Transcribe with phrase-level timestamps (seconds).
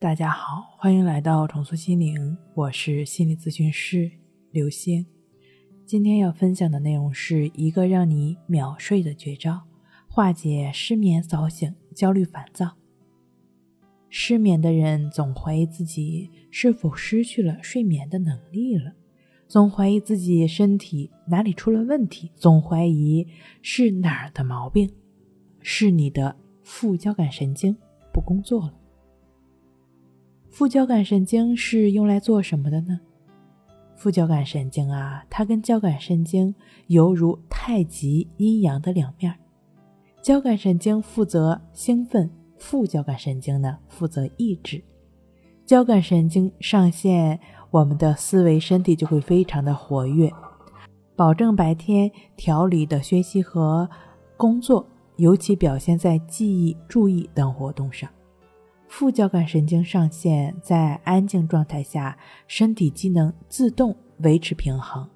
[0.00, 4.08] 大家好，欢迎来到重塑心灵，我是心理咨询师
[4.52, 5.04] 刘星。
[5.84, 9.60] 今天要分享的内容是一个让你秒睡的绝招，
[10.08, 12.76] 化解失眠、早醒、焦虑、烦躁。
[14.08, 18.92] 失眠的人总怀疑自己是否失去了睡眠的能力了，
[19.48, 23.26] 总怀疑自己身体哪里出了问题，总怀疑
[23.62, 24.88] 是哪儿的毛病，
[25.60, 27.76] 是你的副交感神经
[28.12, 28.77] 不工作了。
[30.50, 32.98] 副交感神经是用来做什么的呢？
[33.96, 36.54] 副交感神经啊，它跟交感神经
[36.86, 39.34] 犹如太极阴阳的两面。
[40.22, 44.82] 交感神经负责兴奋，副交感神经呢负责抑制。
[45.64, 47.38] 交感神经上线，
[47.70, 50.32] 我们的思维、身体就会非常的活跃，
[51.14, 53.88] 保证白天调理的学习和
[54.36, 54.86] 工作，
[55.16, 58.08] 尤其表现在记忆、注意等活动上。
[58.88, 65.08] 副交感神经上线，在安静状态下，身体机能自动维持平衡，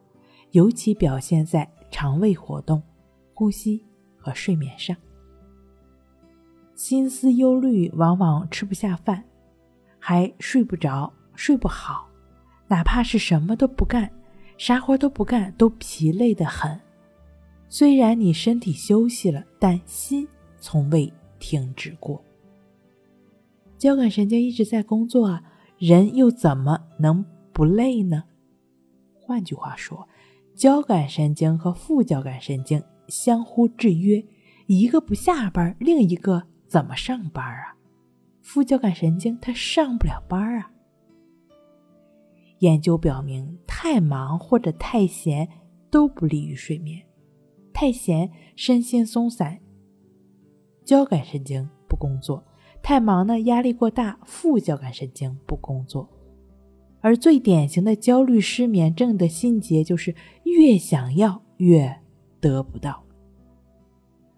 [0.51, 2.83] 尤其表现在肠胃活动、
[3.35, 3.85] 呼吸
[4.17, 4.97] 和睡眠上。
[6.75, 9.25] 心思忧虑，往往吃不下饭，
[9.99, 12.07] 还睡不着、睡不好，
[12.69, 14.11] 哪怕是什么都不干，
[14.59, 16.79] 啥活都不干，都疲累得很。
[17.69, 22.23] 虽然你身体休息了，但心从未停止过。
[23.83, 25.43] 交感神经一直在工作啊，
[25.77, 28.23] 人又怎么能不累呢？
[29.13, 30.09] 换句话说，
[30.55, 34.25] 交感神经和副交感神经相互制约，
[34.69, 37.75] 一个不下班，另一个怎么上班啊？
[38.41, 40.71] 副交感神经它上不了班啊。
[42.61, 45.49] 研究表明，太忙或者太闲
[45.91, 47.05] 都不利于睡眠。
[47.73, 49.59] 太闲，身心松散，
[50.85, 52.45] 交感神经不工作。
[52.83, 56.09] 太忙呢，压力过大，副交感神经不工作，
[57.01, 62.01] 而最典型的焦虑失眠症的心结就是越想要越
[62.41, 63.03] 得不到。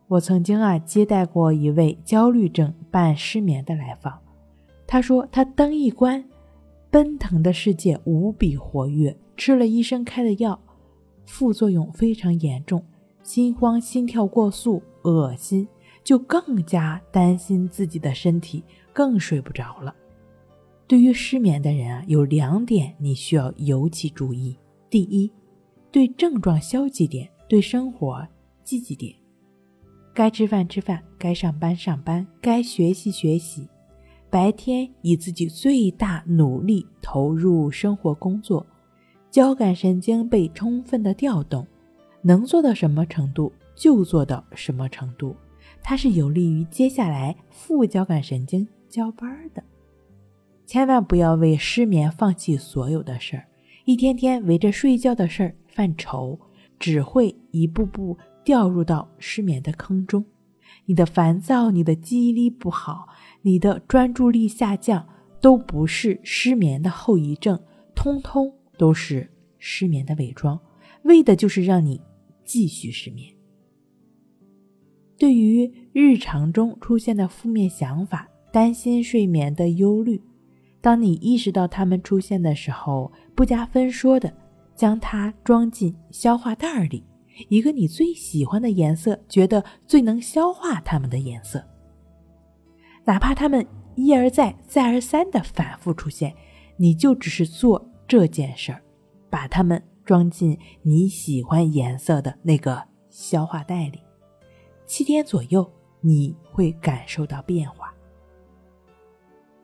[0.06, 4.20] 我曾经啊接待过一位焦虑症伴失眠的来访，
[4.86, 6.22] 他说他灯一关，
[6.90, 10.60] 奔腾的世界无比活跃，吃了医生开的药，
[11.24, 12.84] 副作用非常严重，
[13.22, 15.66] 心慌、心跳过速、恶心。
[16.04, 19.92] 就更加担心自己的身体，更睡不着了。
[20.86, 24.56] 对于失眠的人啊，有两点你需要尤其注意：
[24.90, 25.32] 第一，
[25.90, 28.24] 对症状消极点，对生活
[28.62, 29.12] 积极点。
[30.12, 33.66] 该吃饭吃饭，该上班上班，该学习学习。
[34.30, 38.64] 白天以自己最大努力投入生活工作，
[39.30, 41.66] 交感神经被充分的调动，
[42.20, 45.34] 能做到什么程度就做到什么程度。
[45.82, 49.62] 它是有利于接下来副交感神经交班的，
[50.66, 53.46] 千万不要为失眠放弃所有的事儿，
[53.84, 56.38] 一天天围着睡觉的事儿犯愁，
[56.78, 60.24] 只会一步步掉入到失眠的坑中。
[60.86, 63.08] 你的烦躁、你的记忆力不好、
[63.42, 65.06] 你的专注力下降，
[65.40, 67.58] 都不是失眠的后遗症，
[67.94, 70.60] 通通都是失眠的伪装，
[71.02, 72.00] 为的就是让你
[72.44, 73.33] 继续失眠。
[75.16, 80.20] 对于日常中出现的负面想法、担心睡眠的忧虑，
[80.80, 84.32] 当你意识到它们出现的时候，不加分说的
[84.74, 87.04] 将它装进消化袋里，
[87.48, 91.64] 一个你最喜欢的颜色，觉得最能消化它们的颜色。
[93.04, 93.64] 哪怕它们
[93.94, 96.34] 一而再、再而三的反复出现，
[96.76, 98.82] 你就只是做这件事儿，
[99.30, 104.00] 把它们装进你喜欢颜色的那个消化袋里。
[104.86, 105.68] 七天左右，
[106.00, 107.94] 你会感受到变化。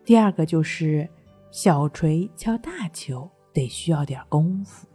[0.04, 1.08] 第二个就是
[1.50, 4.86] 小锤敲大球，得需要点功夫。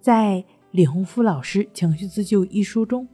[0.00, 3.06] 在李洪福老师《情绪自救》一书中，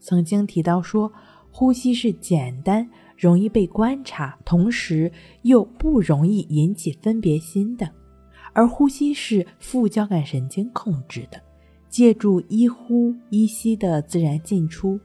[0.00, 1.10] 曾经提到说，
[1.50, 5.10] 呼吸是简单、容易被观察，同时
[5.42, 7.88] 又不容易引起分别心的。
[8.52, 11.40] 而呼吸是副交感神经控制的，
[11.88, 15.00] 借助一呼一吸的自然进出。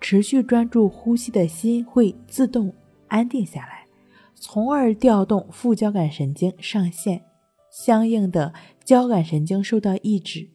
[0.00, 2.72] 持续专注呼吸的心会自动
[3.08, 3.86] 安定下来，
[4.34, 7.22] 从而调动副交感神经上线，
[7.70, 8.52] 相应的
[8.84, 10.48] 交感神经受到抑制。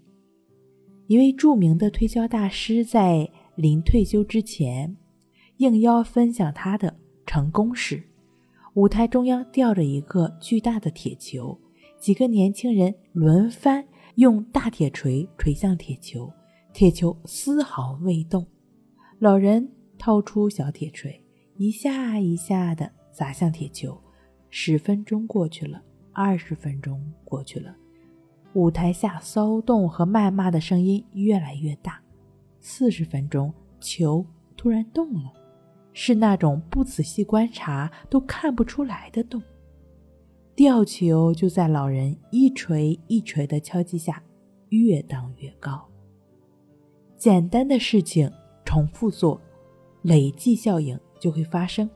[1.08, 4.98] 一位著名的推销大师在临退休之前，
[5.58, 6.96] 应邀分享他的
[7.26, 8.04] 成功史。
[8.74, 11.58] 舞台中央吊着一个巨大的铁球，
[12.00, 16.30] 几个年轻人轮番用大铁锤锤向铁球，
[16.74, 18.46] 铁球丝毫未动。
[19.26, 19.68] 老人
[19.98, 21.20] 掏出小铁锤，
[21.58, 24.00] 一下一下的砸向铁球，
[24.52, 25.82] 十分钟过去了，
[26.14, 27.76] 二十分钟过去了，
[28.54, 32.00] 舞台下骚动和谩骂的声音越来越大。
[32.60, 34.24] 四十分钟，球
[34.56, 35.34] 突然动了，
[35.92, 39.42] 是那种不仔细观察都看不出来的动。
[40.54, 44.22] 吊球就在老人一锤一锤的敲击下，
[44.70, 45.84] 越荡越高。
[47.18, 48.32] 简单的事情
[48.66, 49.40] 重复做，
[50.02, 51.90] 累计效应就会发生。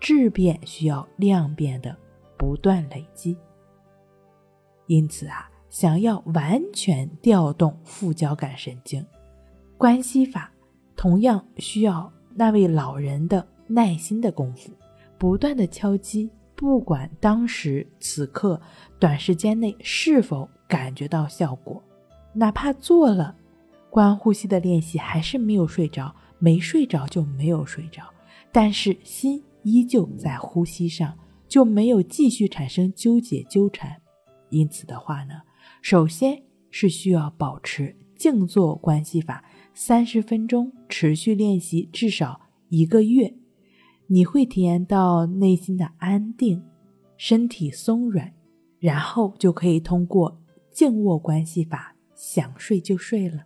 [0.00, 1.96] 质变需要量变的
[2.36, 3.36] 不断累积。
[4.86, 9.04] 因此啊，想要完全调动副交感神经，
[9.76, 10.50] 关系法
[10.96, 14.72] 同样需要那位老人的耐心的功夫，
[15.18, 16.30] 不断的敲击。
[16.54, 18.60] 不管当时此刻
[18.98, 21.80] 短时间内是否感觉到效果，
[22.32, 23.36] 哪怕做了
[23.98, 28.04] 观呼吸的练习，还是没有睡着，没睡着就没有睡着，
[28.52, 31.18] 但是心依旧在呼吸上，
[31.48, 34.00] 就没有继续产生纠结纠缠。
[34.50, 35.34] 因此的话呢，
[35.82, 36.40] 首先
[36.70, 43.34] 是需要保持静坐关系法三十分钟，持续练习至少一个月。
[44.06, 46.62] 你会体验到内心的安定，
[47.16, 48.32] 身体松软，
[48.78, 50.40] 然后就可以通过
[50.70, 53.42] 静卧关系法想睡就睡了。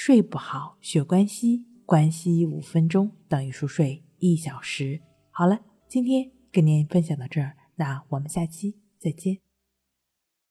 [0.00, 5.00] 睡不好学关系，关系五分钟等于熟睡一小时。
[5.32, 5.58] 好了，
[5.88, 9.47] 今天跟您分享到这儿，那我们下期再见。